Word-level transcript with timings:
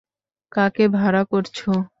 কাকে 0.51 0.85
ভাড়া 0.95 1.23
করছো? 1.23 1.69